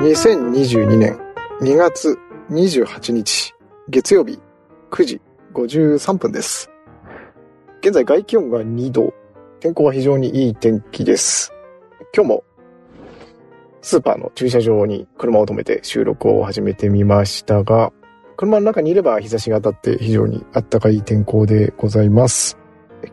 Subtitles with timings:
[0.00, 1.18] 2022年
[1.60, 2.18] 2月
[2.50, 3.54] 28日
[3.88, 4.40] 月曜日
[4.90, 5.20] 9時
[5.52, 6.70] 53分です。
[7.80, 9.12] 現在外気温が2度、
[9.60, 11.52] 天候は非常にいい天気です。
[12.14, 12.44] 今日も
[13.82, 17.92] スーパーの駐車場に車を止めて収録を始めてみましたが、
[18.36, 22.56] 車の中にいれば日差しが当たって非常に暖かい天候でございます。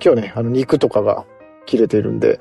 [0.04, 1.26] 今日ね、あの肉とかが
[1.66, 2.40] 切れているんで、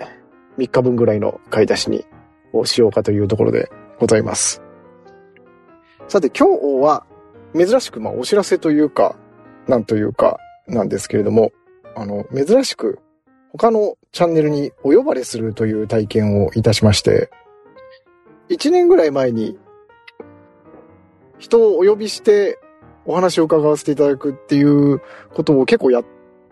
[0.58, 2.04] 3日分ぐらいの買い出しに
[2.52, 4.62] をしようかというところでございます。
[6.08, 7.06] さて今日は
[7.54, 9.16] 珍しくまあお知らせというか、
[9.66, 11.52] なんというかなんですけれども、
[11.96, 12.98] あの、珍しく
[13.52, 17.30] 他のチャンネルにお呼ばれするという体験をいたしまして、
[18.48, 19.58] 1年ぐらい前に
[21.38, 22.58] 人をお呼びして
[23.06, 25.00] お話を伺わせていただくっていう
[25.34, 26.02] ことを結構や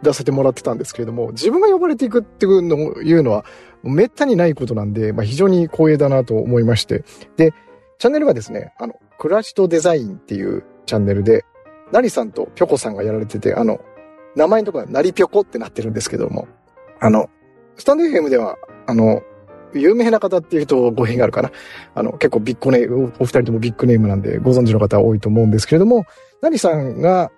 [0.02, 3.44] らせてもらってたんですけれども、自分が呼ばれていくっていうのいうのは
[3.82, 7.04] めったにないことなんで、まあ、非常に光栄だなと思いまして。
[7.36, 7.52] で、
[7.98, 11.44] チャンネルがですね、あの、暮らしとデザインっていうチャンネルで、
[11.92, 13.80] なりさんとぴょこさんがやられてて、あの、
[14.34, 16.48] 名前のところがなりぴょこってなってるんですけども、
[17.00, 17.28] あの、
[17.76, 19.22] スタンド FM では、あの、
[19.74, 21.50] 有名な方っていうと語弊があるかな。
[21.94, 26.04] あの、結構ビッグネーム、お二人ともビッグネームなんでご存知の方多いと思うんですけれども、
[26.40, 27.30] なりさんが、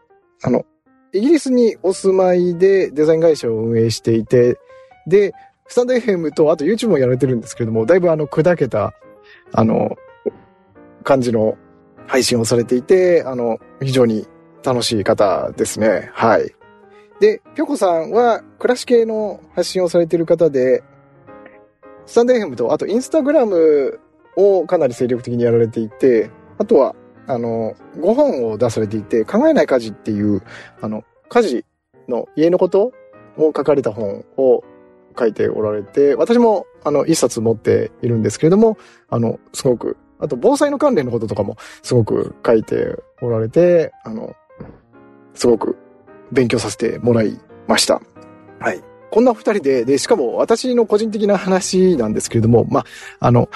[0.42, 0.64] あの、
[1.12, 4.58] イギリスにお住まいでデザイン会社を運営していて、
[5.06, 5.32] で、
[5.66, 8.94] スタンド FM と、あと YouTube もやられてるんですけれども、だいぶあの、砕けた、
[9.52, 9.96] あの、
[11.02, 11.56] 感じの
[12.06, 14.26] 配信をされていて、あの、非常に
[14.62, 16.10] 楽しい方ですね。
[16.12, 16.54] はい。
[17.20, 20.82] で、ぴょこさんは暮らし系の発信をされている方で、
[22.06, 24.00] スタンド FM と、あとインスタグラム
[24.36, 26.94] をかなり精力的にやられていて、あとは、
[27.26, 30.42] あの、ご本を出されていて、考えない家事っていう、
[30.82, 31.64] あの、家事
[32.08, 32.92] の家のこと
[33.38, 34.62] を書かれた本を
[35.18, 44.34] 書いておられて、私も、あの、一冊持っているんですけれども、あの、すごく、あと防災の関連のこととかもすごく書いておられて、あの、
[45.34, 45.76] すごく
[46.32, 48.00] 勉強させてもらいました。
[48.60, 48.80] はい。
[49.10, 52.84] こんな二人で、で、しかも私の個人的な話なんですけれども、まあ、
[53.20, 53.48] あの、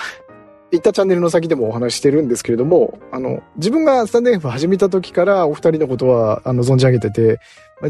[0.71, 7.41] 行ったチャンネルの先でもお話ししてるんですけれども、あの、自分がスタンド F 始めた時からお二人のことは、あの、存じ上げてて、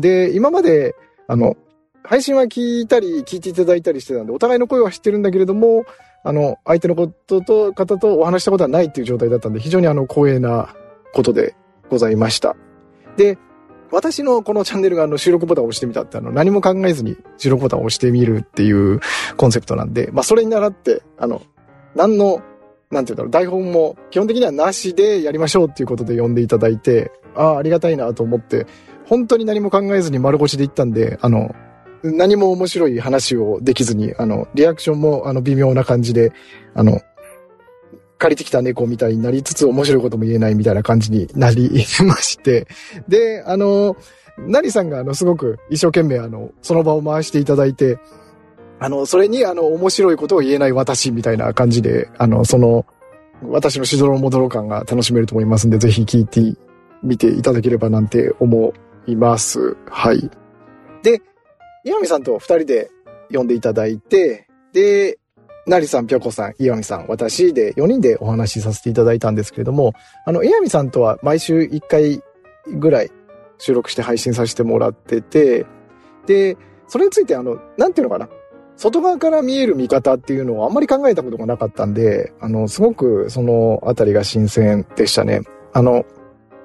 [0.00, 0.94] で、今まで、
[1.26, 1.56] あの、
[2.02, 5.84] 配信は聞いたり、聞いていただいたりしてたんで、お互いの声は知ってるんだけれども、
[6.24, 10.74] あの、相手のことと、方とお話したことはないっていう状態だったんで、非常にあの、光栄な
[11.12, 11.54] ことで
[11.90, 12.56] ございました。
[13.16, 13.38] で、
[13.90, 19.00] 私のこのチャンネルがあの収録ボタンを押してみたってあの何も考えずに収録ボタンを押してみるっていう
[19.38, 21.42] コンセプトなんで、まあそれに倣って、あの、
[21.94, 22.42] 何の、
[22.90, 28.66] なんていうんだろう、台本も基本的にはなしでやりましょうっていうことで呼んでいただいて、ああ、ありがたいなと思って、
[29.06, 31.54] 本当に何も考えずに丸腰で行ったんで、あの、
[32.02, 36.32] 何も面白い話をできずに、あの、リアクションもあの微妙な感じで、
[36.74, 37.00] あの、
[38.18, 41.70] 借りてきた猫みたいになりつつ面白いことも言えないみたいな感じになり
[42.04, 42.66] まして。
[43.08, 43.96] で、あの、
[44.38, 47.98] なりさんがあの、すごく一生懸命あの、その場を回していただいて、
[48.80, 52.86] あの、それにあの、面白いことを言えない私みたいな感じで、あの、その、
[53.42, 56.58] 私のしどろもどろ感が楽しめると思いますんで、ぜひ聞いて
[57.02, 58.72] みていただければなんて思
[59.06, 59.76] います。
[59.88, 60.30] はい。
[61.02, 61.22] で、
[61.84, 62.90] 岩見さんと二人で
[63.32, 65.18] 呼んでいただいて、で、
[65.66, 69.92] なりさん、ぴょこさん、岩見さん、私で4人でお話しさせていただいたんですけれども、
[70.24, 72.22] あの、岩見さんとは毎週1回
[72.66, 73.10] ぐらい
[73.58, 75.66] 収録して配信させてもらってて、
[76.26, 76.56] で、
[76.86, 78.28] それについてあの、なんていうのかな。
[78.76, 85.42] 外側から見える見方っていうのをあんまり考えたことがなかったんで、あの、すごくそのあたりが新鮮でしたね。
[85.72, 86.04] あの、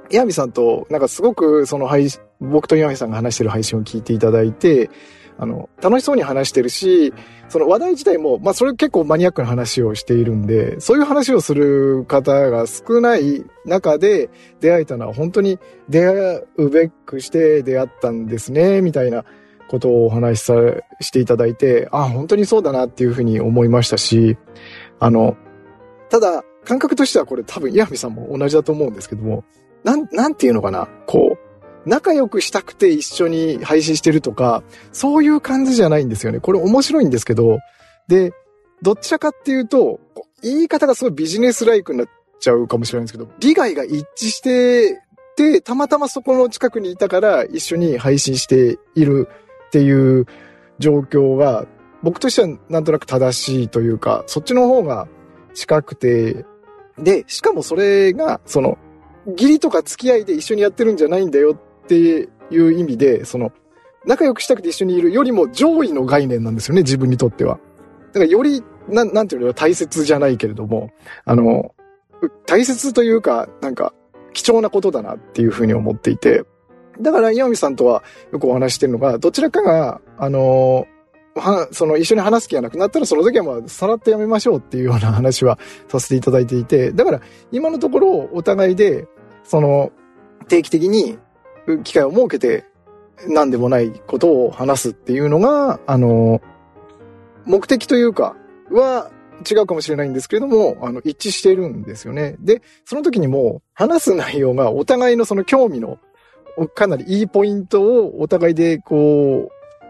[0.09, 4.89] 岩見さんと、なんかすごくその配信、僕と岩見さんが話してる配信を聞いていただいて、
[5.37, 7.13] あの、楽しそうに話してるし、
[7.49, 15.59] その話題自体も、まあそれ結構マニアックな話をしているんで、そういう話をする方が少ない中で出会えたのは本当に
[15.89, 19.25] 出会うべくして出会ったんですね、みたいな
[19.67, 20.53] ことをお話しさ、
[21.01, 24.37] していただいて、あ、本当にそうだなっていうふうに思いましたし、
[24.99, 25.35] あの、
[26.09, 29.43] ただ、感覚としてはこれ多分岩見さんも同じだと思うんですけども、
[29.83, 31.37] なん、なんていうのかな、こ
[31.85, 36.39] う、仲良くしたくて一緒に配信してるとか、そういう感じじゃないんですよね。
[36.39, 37.59] これ面白いんですけど、
[38.07, 38.33] で、
[38.81, 39.99] どちらかっていうと、
[40.41, 42.07] 言い方がすごいビジネスライクになっ
[42.39, 45.01] ちゃうかもしれないんですけど、利害が一致して
[45.35, 49.27] て、たまたまそこの近くにいたから一緒に配信している
[49.67, 50.25] っていう
[50.79, 51.65] 状況が、
[52.01, 55.07] 僕としてはなんとなく正しいというか、そっちの方が
[55.53, 56.45] 近くて、
[56.97, 58.77] で、しかもそれが、その、
[59.27, 63.51] 義理とか付き合いで一緒にやってるんじゃないんだよっていう意味で、その、
[64.05, 67.59] 仲良くしたくて一緒にいるよりも上位の概念なんですよね、自分にとっては。
[68.07, 70.91] だからより、なん、なんていうの大切じゃないけれども、
[71.25, 71.73] あの、
[72.45, 73.93] 大切というか、なんか、
[74.33, 76.43] 貴重なことだなっていうふうに思っていて、
[76.99, 80.85] だから岩見さんとはよくお話してるのが、どちらかが、あの、
[81.35, 85.57] は、その一緒に話す気がなくなったらその時はまあさらってやめましょうっていうような話は
[85.87, 87.21] させていただいていて、だから
[87.51, 89.07] 今のところお互いで、
[89.43, 89.91] その
[90.47, 91.17] 定期的に
[91.83, 92.65] 機会を設けて
[93.27, 96.41] 何でもないことを話すっていうのが、あの、
[97.45, 98.35] 目的というか
[98.71, 99.11] は
[99.49, 102.35] 違うかもしれないんですけれども、あの、一致しているんですよね。
[102.39, 105.99] で、その時にも話す内容がお互いのその興味の
[106.75, 109.49] かなりいいポイントをお互いでこ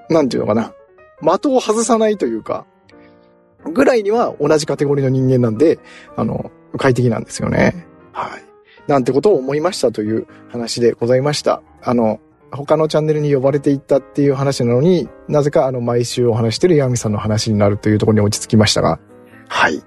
[0.10, 0.74] う、なんていうのかな。
[1.22, 2.66] 的を外さないというか、
[3.72, 5.80] ぐらいには同じカテゴリーの人間なんで、
[6.16, 7.88] あの、快適なんですよね。
[8.12, 8.44] はい。
[8.88, 11.62] なんてことを思いましたという話でございました。
[11.82, 12.20] あの、
[12.52, 19.00] 他のチャンネルに呼ばれていったっていう話なのに、なぜかあの毎週お話してるヤミさんの話になるというところに落ち着きましたが、
[19.48, 19.82] はい。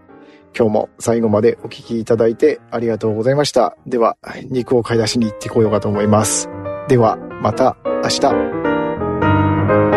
[0.57, 3.77] 今日も最後までお聞きいただいてありがとうございました。
[3.87, 4.17] では、
[4.51, 6.49] 肉を買い出しに行ってこようかと思います。
[6.89, 9.96] では、また明日。